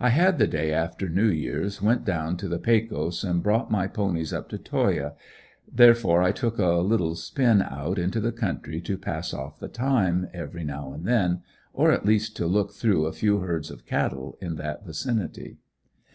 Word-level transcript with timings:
I 0.00 0.08
had, 0.08 0.38
the 0.38 0.46
day 0.46 0.72
after 0.72 1.06
New 1.06 1.28
Year's, 1.28 1.82
went 1.82 2.02
down 2.06 2.38
to 2.38 2.48
the 2.48 2.58
Pecos 2.58 3.22
and 3.22 3.42
brought 3.42 3.70
my 3.70 3.86
ponies 3.88 4.32
up 4.32 4.48
to 4.48 4.56
Toyah, 4.56 5.12
therefore 5.70 6.22
I 6.22 6.32
took 6.32 6.56
a 6.58 6.76
little 6.78 7.14
spin 7.14 7.60
out 7.60 7.98
into 7.98 8.20
the 8.22 8.32
country 8.32 8.80
to 8.80 8.96
pass 8.96 9.34
off 9.34 9.58
the 9.58 9.68
time, 9.68 10.28
every 10.32 10.64
now 10.64 10.94
and 10.94 11.04
then, 11.04 11.42
or 11.74 11.92
at 11.92 12.06
least 12.06 12.36
to 12.38 12.46
look 12.46 12.72
through 12.72 13.04
a 13.04 13.12
few 13.12 13.40
herds 13.40 13.70
of 13.70 13.84
cattle 13.84 14.38
in 14.40 14.56
that 14.56 14.86
vicinity. 14.86 15.58